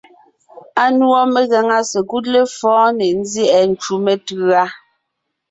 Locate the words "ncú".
3.71-3.93